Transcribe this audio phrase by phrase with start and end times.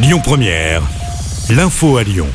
[0.00, 0.82] Lyon Première,
[1.50, 2.28] l'info à Lyon.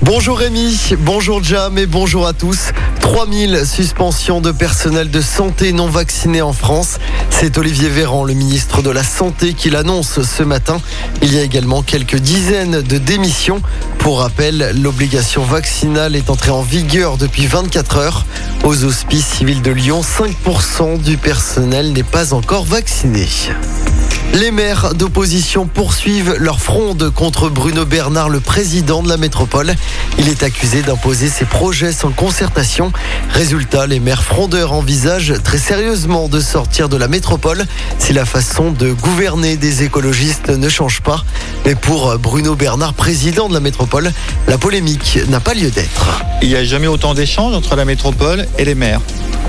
[0.00, 2.70] Bonjour Rémi, bonjour Jam et bonjour à tous.
[3.00, 6.98] 3000 suspensions de personnel de santé non vacciné en France.
[7.28, 10.80] C'est Olivier Véran, le ministre de la Santé, qui l'annonce ce matin.
[11.20, 13.60] Il y a également quelques dizaines de démissions.
[13.98, 18.24] Pour rappel, l'obligation vaccinale est entrée en vigueur depuis 24 heures.
[18.62, 23.26] Aux hospices civils de Lyon, 5% du personnel n'est pas encore vacciné.
[24.32, 29.74] Les maires d'opposition poursuivent leur fronde contre Bruno Bernard, le président de la métropole.
[30.18, 32.92] Il est accusé d'imposer ses projets sans concertation.
[33.30, 37.64] Résultat, les maires frondeurs envisagent très sérieusement de sortir de la métropole
[37.98, 41.24] si la façon de gouverner des écologistes ne change pas.
[41.66, 44.12] Mais pour Bruno Bernard, président de la métropole,
[44.48, 46.22] la polémique n'a pas lieu d'être.
[46.42, 49.00] Il n'y a jamais autant d'échanges entre la métropole et les maires.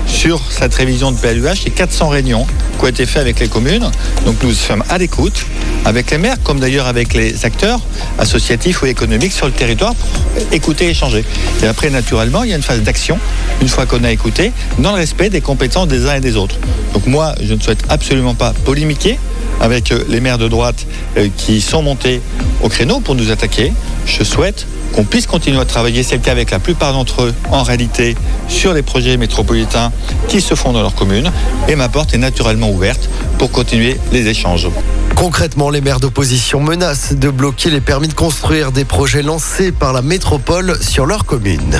[0.06, 2.46] Sur cette révision de PLUH, a 400 réunions
[2.78, 3.90] qui ont été faites avec les communes.
[4.26, 5.44] Donc nous sommes à l'écoute
[5.84, 7.80] avec les maires, comme d'ailleurs avec les acteurs
[8.18, 11.24] associatifs ou économiques sur le territoire pour écouter et échanger.
[11.62, 13.18] Et après, naturellement, il y a une phase d'action,
[13.60, 16.56] une fois qu'on a écouté, dans le respect des compétences des uns et des autres.
[16.92, 19.18] Donc moi, je ne souhaite absolument pas polémiquer
[19.60, 20.86] avec euh, les maires de droite
[21.16, 22.20] euh, qui sont montés
[22.62, 23.72] au créneau pour nous attaquer.
[24.06, 27.34] Je souhaite qu'on puisse continuer à travailler, c'est le cas avec la plupart d'entre eux,
[27.50, 28.14] en réalité,
[28.48, 29.90] sur les projets métropolitains
[30.28, 31.30] qui se font dans leur commune.
[31.68, 33.08] Et ma porte est naturellement ouverte
[33.38, 34.68] pour continuer les échanges.
[35.16, 39.92] Concrètement, les maires d'opposition menacent de bloquer les permis de construire des projets lancés par
[39.92, 41.78] la métropole sur leur commune.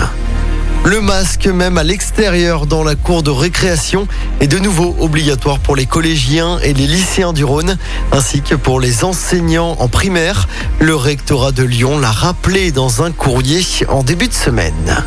[0.84, 4.08] Le masque, même à l'extérieur dans la cour de récréation,
[4.40, 7.78] est de nouveau obligatoire pour les collégiens et les lycéens du Rhône,
[8.10, 10.48] ainsi que pour les enseignants en primaire.
[10.80, 15.04] Le rectorat de Lyon l'a rappelé dans un courrier en début de semaine.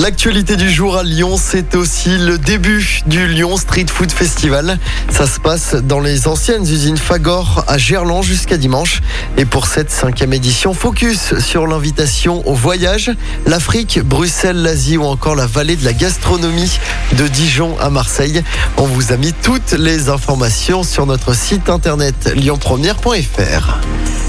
[0.00, 4.78] L'actualité du jour à Lyon, c'est aussi le début du Lyon Street Food Festival.
[5.10, 9.02] Ça se passe dans les anciennes usines Fagor à Gerland jusqu'à dimanche.
[9.36, 13.10] Et pour cette cinquième édition, focus sur l'invitation au voyage,
[13.44, 16.78] l'Afrique, Bruxelles, l'Asie ou encore la vallée de la gastronomie
[17.18, 18.42] de Dijon à Marseille.
[18.78, 23.80] On vous a mis toutes les informations sur notre site internet lyonpremière.fr.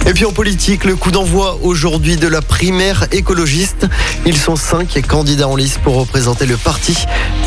[0.07, 3.88] Et puis en politique, le coup d'envoi aujourd'hui de la primaire écologiste.
[4.25, 6.97] Ils sont cinq candidats en lice pour représenter le parti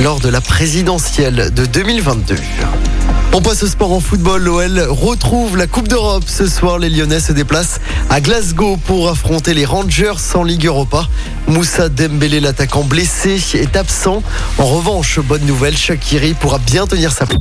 [0.02, 2.36] lors de la présidentielle de 2022.
[3.32, 4.44] On passe au sport en football.
[4.44, 6.24] L'OL retrouve la Coupe d'Europe.
[6.26, 11.08] Ce soir, les Lyonnais se déplacent à Glasgow pour affronter les Rangers en Ligue Europa.
[11.48, 14.22] Moussa Dembélé, l'attaquant blessé, est absent.
[14.58, 17.40] En revanche, bonne nouvelle, Shakiri pourra bien tenir sa place.